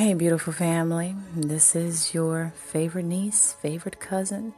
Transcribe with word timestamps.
Hey, 0.00 0.14
beautiful 0.14 0.54
family. 0.54 1.14
This 1.36 1.76
is 1.76 2.14
your 2.14 2.54
favorite 2.56 3.04
niece, 3.04 3.52
favorite 3.60 4.00
cousin, 4.00 4.54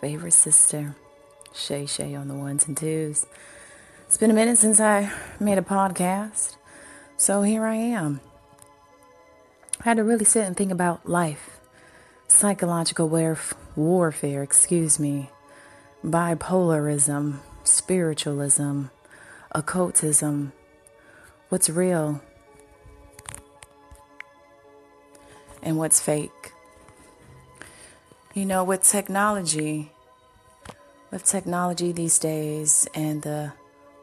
favorite 0.00 0.32
sister, 0.32 0.96
Shay 1.52 1.84
Shay 1.84 2.14
on 2.14 2.28
the 2.28 2.34
ones 2.34 2.66
and 2.66 2.74
twos. 2.74 3.26
It's 4.06 4.16
been 4.16 4.30
a 4.30 4.32
minute 4.32 4.56
since 4.56 4.80
I 4.80 5.12
made 5.38 5.58
a 5.58 5.60
podcast, 5.60 6.56
so 7.18 7.42
here 7.42 7.66
I 7.66 7.74
am. 7.74 8.22
I 9.80 9.84
had 9.84 9.98
to 9.98 10.02
really 10.02 10.24
sit 10.24 10.46
and 10.46 10.56
think 10.56 10.72
about 10.72 11.06
life, 11.06 11.60
psychological 12.26 13.06
warf- 13.06 13.52
warfare, 13.76 14.42
excuse 14.42 14.98
me, 14.98 15.28
bipolarism, 16.02 17.40
spiritualism, 17.64 18.84
occultism, 19.52 20.54
what's 21.50 21.68
real 21.68 22.22
and 25.64 25.76
what's 25.78 25.98
fake. 25.98 26.52
You 28.34 28.44
know, 28.44 28.62
with 28.62 28.82
technology, 28.84 29.90
with 31.10 31.24
technology 31.24 31.90
these 31.90 32.18
days 32.18 32.86
and 32.94 33.22
the 33.22 33.52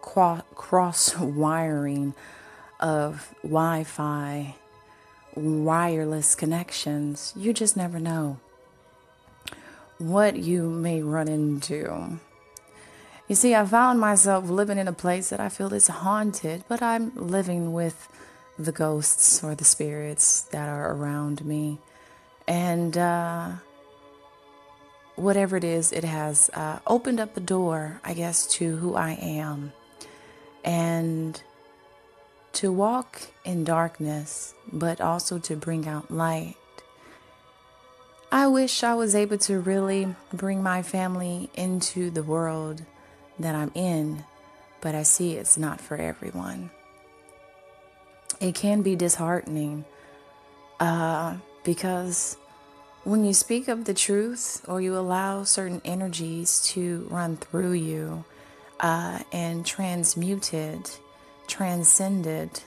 cross 0.01 1.17
wiring 1.17 2.13
of 2.79 3.33
Wi 3.43 3.83
Fi, 3.83 4.55
wireless 5.35 6.35
connections, 6.35 7.33
you 7.37 7.53
just 7.53 7.77
never 7.77 7.99
know 7.99 8.39
what 9.97 10.37
you 10.37 10.69
may 10.69 11.01
run 11.01 11.27
into. 11.27 12.19
You 13.27 13.35
see, 13.35 13.53
I 13.55 13.65
found 13.65 13.99
myself 13.99 14.49
living 14.49 14.77
in 14.77 14.87
a 14.87 14.93
place 14.93 15.29
that 15.29 15.39
I 15.39 15.47
feel 15.47 15.73
is 15.73 15.87
haunted, 15.87 16.63
but 16.67 16.81
I'm 16.81 17.15
living 17.15 17.71
with 17.71 18.09
the 18.65 18.71
ghosts 18.71 19.43
or 19.43 19.55
the 19.55 19.63
spirits 19.63 20.41
that 20.51 20.69
are 20.69 20.93
around 20.93 21.45
me. 21.45 21.79
And 22.47 22.97
uh, 22.97 23.51
whatever 25.15 25.57
it 25.57 25.63
is, 25.63 25.91
it 25.91 26.03
has 26.03 26.49
uh, 26.53 26.79
opened 26.87 27.19
up 27.19 27.33
the 27.33 27.41
door, 27.41 27.99
I 28.03 28.13
guess, 28.13 28.47
to 28.55 28.77
who 28.77 28.95
I 28.95 29.11
am. 29.13 29.73
And 30.63 31.41
to 32.53 32.71
walk 32.71 33.21
in 33.45 33.63
darkness, 33.63 34.53
but 34.71 34.99
also 34.99 35.39
to 35.39 35.55
bring 35.55 35.87
out 35.87 36.11
light. 36.11 36.55
I 38.31 38.47
wish 38.47 38.83
I 38.83 38.93
was 38.93 39.15
able 39.15 39.37
to 39.39 39.59
really 39.59 40.15
bring 40.33 40.63
my 40.63 40.83
family 40.83 41.49
into 41.53 42.09
the 42.09 42.23
world 42.23 42.83
that 43.39 43.55
I'm 43.55 43.71
in, 43.73 44.23
but 44.79 44.95
I 44.95 45.03
see 45.03 45.33
it's 45.33 45.57
not 45.57 45.81
for 45.81 45.97
everyone 45.97 46.71
it 48.41 48.55
can 48.55 48.81
be 48.81 48.95
disheartening 48.95 49.85
uh, 50.79 51.37
because 51.63 52.35
when 53.03 53.23
you 53.23 53.33
speak 53.33 53.67
of 53.67 53.85
the 53.85 53.93
truth 53.93 54.65
or 54.67 54.81
you 54.81 54.97
allow 54.97 55.43
certain 55.43 55.81
energies 55.85 56.61
to 56.63 57.07
run 57.09 57.37
through 57.37 57.73
you 57.73 58.25
uh, 58.79 59.19
and 59.31 59.65
transcend 59.65 60.43
it, 62.27 62.63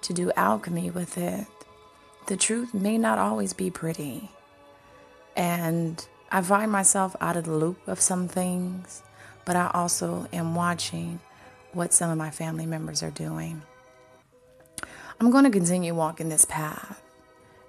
to 0.00 0.12
do 0.12 0.32
alchemy 0.34 0.90
with 0.90 1.16
it, 1.16 1.46
the 2.26 2.36
truth 2.36 2.74
may 2.74 2.98
not 2.98 3.18
always 3.18 3.52
be 3.52 3.70
pretty. 3.70 4.30
And 5.36 6.04
I 6.30 6.42
find 6.42 6.72
myself 6.72 7.14
out 7.20 7.36
of 7.36 7.44
the 7.44 7.52
loop 7.52 7.78
of 7.86 8.00
some 8.00 8.28
things, 8.28 9.02
but 9.44 9.56
I 9.56 9.70
also 9.72 10.26
am 10.32 10.54
watching 10.54 11.20
what 11.72 11.94
some 11.94 12.10
of 12.10 12.18
my 12.18 12.30
family 12.30 12.66
members 12.66 13.02
are 13.02 13.10
doing. 13.10 13.62
I'm 15.22 15.30
going 15.30 15.44
to 15.44 15.50
continue 15.50 15.94
walking 15.94 16.30
this 16.30 16.44
path 16.44 17.00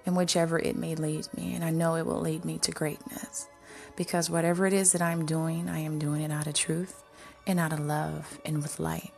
in 0.04 0.16
whichever 0.16 0.58
it 0.58 0.76
may 0.76 0.96
lead 0.96 1.28
me, 1.36 1.54
and 1.54 1.62
I 1.62 1.70
know 1.70 1.94
it 1.94 2.04
will 2.04 2.18
lead 2.18 2.44
me 2.44 2.58
to 2.58 2.72
greatness 2.72 3.46
because 3.94 4.28
whatever 4.28 4.66
it 4.66 4.72
is 4.72 4.90
that 4.90 5.00
I'm 5.00 5.24
doing, 5.24 5.68
I 5.68 5.78
am 5.78 6.00
doing 6.00 6.22
it 6.22 6.32
out 6.32 6.48
of 6.48 6.54
truth 6.54 7.04
and 7.46 7.60
out 7.60 7.72
of 7.72 7.78
love 7.78 8.40
and 8.44 8.60
with 8.60 8.80
light. 8.80 9.12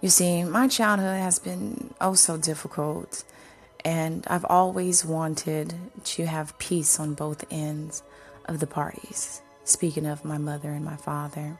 You 0.00 0.08
see, 0.08 0.44
my 0.44 0.66
childhood 0.66 1.20
has 1.20 1.38
been 1.38 1.92
oh 2.00 2.14
so 2.14 2.38
difficult, 2.38 3.22
and 3.84 4.26
I've 4.28 4.46
always 4.46 5.04
wanted 5.04 5.74
to 6.04 6.24
have 6.24 6.58
peace 6.58 6.98
on 6.98 7.12
both 7.12 7.44
ends 7.50 8.02
of 8.46 8.60
the 8.60 8.66
parties. 8.66 9.42
Speaking 9.64 10.06
of 10.06 10.24
my 10.24 10.38
mother 10.38 10.70
and 10.70 10.86
my 10.86 10.96
father, 10.96 11.58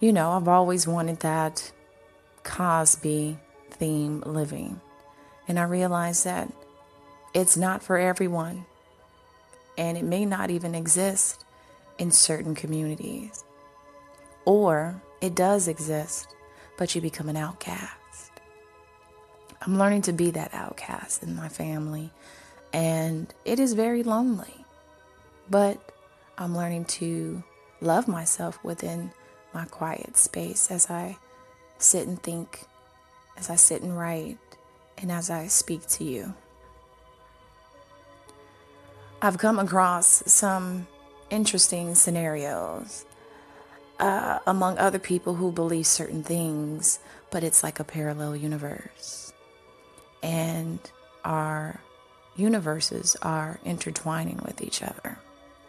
you 0.00 0.10
know, 0.10 0.30
I've 0.30 0.48
always 0.48 0.88
wanted 0.88 1.20
that 1.20 1.70
Cosby 2.44 3.38
theme 3.70 4.22
living. 4.26 4.80
And 5.48 5.58
I 5.58 5.64
realized 5.64 6.24
that 6.24 6.52
it's 7.34 7.56
not 7.56 7.82
for 7.82 7.98
everyone. 7.98 8.66
And 9.78 9.96
it 9.96 10.04
may 10.04 10.24
not 10.26 10.50
even 10.50 10.74
exist 10.74 11.44
in 11.98 12.10
certain 12.10 12.54
communities. 12.54 13.42
Or 14.44 15.00
it 15.20 15.34
does 15.34 15.68
exist, 15.68 16.28
but 16.76 16.94
you 16.94 17.00
become 17.00 17.28
an 17.28 17.36
outcast. 17.36 17.96
I'm 19.60 19.78
learning 19.78 20.02
to 20.02 20.12
be 20.12 20.30
that 20.32 20.52
outcast 20.52 21.22
in 21.22 21.36
my 21.36 21.48
family. 21.48 22.10
And 22.72 23.32
it 23.44 23.60
is 23.60 23.74
very 23.74 24.02
lonely. 24.02 24.64
But 25.48 25.92
I'm 26.36 26.56
learning 26.56 26.86
to 26.86 27.42
love 27.80 28.08
myself 28.08 28.62
within 28.64 29.12
my 29.54 29.64
quiet 29.66 30.16
space 30.16 30.70
as 30.70 30.90
I 30.90 31.18
sit 31.82 32.06
and 32.06 32.22
think, 32.22 32.64
as 33.36 33.50
I 33.50 33.56
sit 33.56 33.82
and 33.82 33.98
write, 33.98 34.38
and 34.98 35.10
as 35.10 35.30
I 35.30 35.46
speak 35.48 35.86
to 35.88 36.04
you. 36.04 36.34
I've 39.20 39.38
come 39.38 39.58
across 39.58 40.22
some 40.26 40.86
interesting 41.30 41.94
scenarios 41.94 43.04
uh, 43.98 44.40
among 44.46 44.78
other 44.78 44.98
people 44.98 45.34
who 45.34 45.52
believe 45.52 45.86
certain 45.86 46.22
things, 46.22 46.98
but 47.30 47.44
it's 47.44 47.62
like 47.62 47.78
a 47.78 47.84
parallel 47.84 48.34
universe. 48.34 49.32
And 50.22 50.78
our 51.24 51.80
universes 52.36 53.16
are 53.22 53.60
intertwining 53.64 54.40
with 54.44 54.60
each 54.60 54.82
other. 54.82 55.18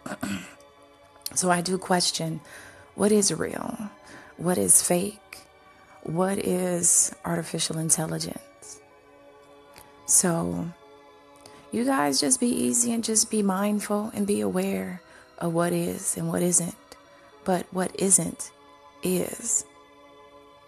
so 1.34 1.50
I 1.50 1.60
do 1.60 1.78
question 1.78 2.40
what 2.94 3.10
is 3.10 3.32
real? 3.32 3.90
What 4.36 4.58
is 4.58 4.82
fake? 4.82 5.20
What 6.04 6.38
is 6.38 7.14
artificial 7.24 7.78
intelligence. 7.78 8.80
So, 10.06 10.68
you 11.72 11.84
guys 11.84 12.20
just 12.20 12.40
be 12.40 12.48
easy 12.48 12.92
and 12.92 13.02
just 13.02 13.30
be 13.30 13.42
mindful 13.42 14.10
and 14.14 14.26
be 14.26 14.40
aware 14.40 15.00
of 15.38 15.54
what 15.54 15.72
is 15.72 16.16
and 16.16 16.28
what 16.28 16.42
isn't. 16.42 16.76
But 17.44 17.66
what 17.72 17.98
isn't 17.98 18.52
is. 19.02 19.64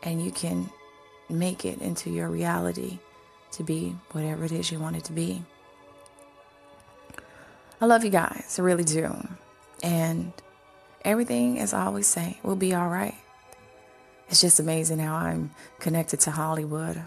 And 0.03 0.25
you 0.25 0.31
can 0.31 0.71
make 1.29 1.65
it 1.65 1.81
into 1.81 2.11
your 2.11 2.29
reality 2.29 2.99
to 3.53 3.63
be 3.63 3.97
whatever 4.13 4.45
it 4.45 4.53
is 4.53 4.71
you 4.71 4.79
want 4.79 4.97
it 4.97 5.05
to 5.05 5.13
be. 5.13 5.43
I 7.81 7.87
love 7.87 8.05
you 8.05 8.11
guys, 8.11 8.59
I 8.59 8.63
really 8.63 8.85
do. 8.85 9.15
And 9.83 10.33
everything, 11.05 11.59
as 11.59 11.75
I 11.75 11.85
always 11.85 12.07
say, 12.07 12.39
will 12.43 12.57
be 12.57 12.75
all 12.75 12.89
right 12.89 13.15
it's 14.29 14.41
just 14.41 14.61
amazing 14.61 14.99
how 14.99 15.15
I'm 15.15 15.51
connected 15.79 16.21
to 16.21 16.31
Hollywood 16.31 17.01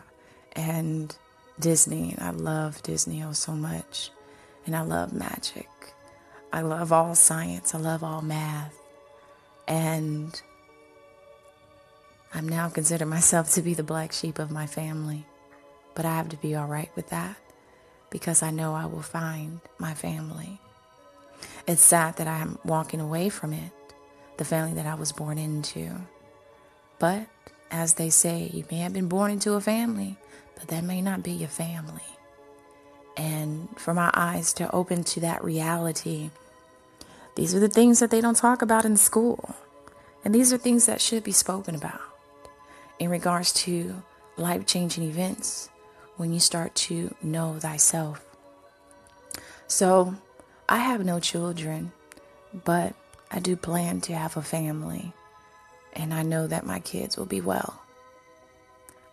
and 0.53 1.16
Disney. 1.59 2.16
And 2.18 2.22
I 2.22 2.31
love 2.31 2.81
Disney 2.84 3.24
oh 3.24 3.34
so 3.34 3.53
much. 3.53 4.12
And 4.66 4.75
I 4.75 4.81
love 4.81 5.13
magic. 5.13 5.68
I 6.52 6.62
love 6.62 6.91
all 6.91 7.16
science. 7.16 7.75
I 7.75 7.78
love 7.78 8.03
all 8.03 8.22
math. 8.22 8.78
And 9.68 10.40
I'm 12.34 12.47
now 12.47 12.69
consider 12.69 13.06
myself 13.06 13.51
to 13.53 13.62
be 13.62 13.74
the 13.74 13.84
black 13.84 14.12
sheep 14.12 14.40
of 14.40 14.51
my 14.51 14.66
family. 14.66 15.25
But 15.95 16.06
I 16.06 16.15
have 16.15 16.30
to 16.30 16.38
be 16.38 16.56
all 16.56 16.68
right 16.68 16.92
with 16.95 17.10
that 17.10 17.38
because 18.10 18.42
I 18.42 18.51
know 18.51 18.74
I 18.74 18.86
will 18.86 19.01
find 19.01 19.60
my 19.77 19.94
family. 19.94 20.60
It's 21.68 21.81
sad 21.81 22.18
that 22.18 22.27
I'm 22.27 22.57
walking 22.63 23.00
away 23.00 23.30
from 23.30 23.54
it, 23.54 23.72
the 24.38 24.45
family 24.45 24.74
that 24.74 24.86
I 24.86 24.95
was 24.95 25.12
born 25.12 25.38
into. 25.38 25.92
But 27.00 27.28
as 27.72 27.96
they 27.96 28.10
say, 28.10 28.50
you 28.54 28.66
may 28.69 28.80
have 28.80 28.94
been 28.94 29.07
born 29.07 29.31
into 29.31 29.54
a 29.54 29.62
family, 29.62 30.18
but 30.56 30.68
that 30.68 30.84
may 30.84 31.01
not 31.01 31.24
be 31.24 31.31
your 31.31 31.50
family. 31.50 32.04
And 33.16 33.69
for 33.78 33.94
my 33.94 34.12
eyes 34.13 34.54
to 34.54 34.74
open 34.74 35.04
to 35.06 35.19
that 35.22 35.44
reality, 35.44 36.30
these 37.36 37.56
are 37.56 37.60
the 37.60 37.69
things 37.69 38.00
that 38.00 38.12
they 38.12 38.22
don't 38.22 38.36
talk 38.36 38.62
about 38.62 38.86
in 38.86 38.98
school. 38.98 39.56
And 40.24 40.36
these 40.36 40.51
are 40.51 40.57
things 40.57 40.86
that 40.86 41.01
should 41.01 41.24
be 41.24 41.31
spoken 41.31 41.75
about 41.75 42.01
in 43.00 43.10
regards 43.10 43.54
to 43.54 44.04
life 44.38 44.66
changing 44.66 45.04
events 45.04 45.69
when 46.18 46.34
you 46.34 46.40
start 46.40 46.75
to 46.75 47.16
know 47.22 47.57
thyself. 47.60 48.25
So, 49.68 50.16
I 50.68 50.78
have 50.78 51.06
no 51.06 51.19
children, 51.19 51.92
but 52.66 52.94
I 53.31 53.40
do 53.40 53.56
plan 53.56 54.01
to 54.01 54.16
have 54.16 54.36
a 54.36 54.42
family. 54.42 55.13
And 55.94 56.13
I 56.13 56.24
know 56.24 56.47
that 56.47 56.65
my 56.65 56.80
kids 56.80 57.18
will 57.18 57.25
be 57.25 57.41
well. 57.41 57.81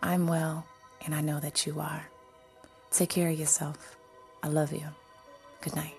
I'm 0.02 0.26
well, 0.26 0.67
and 1.05 1.14
I 1.14 1.20
know 1.20 1.40
that 1.40 1.67
you 1.67 1.81
are. 1.81 2.08
Take 2.90 3.11
care 3.11 3.31
of 3.31 3.38
yourself. 3.38 3.96
I 4.43 4.49
love 4.49 4.73
you. 4.73 4.87
Good 5.61 5.75
night. 5.75 5.94